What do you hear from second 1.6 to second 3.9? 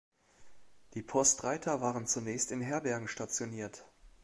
waren zunächst in Herbergen stationiert.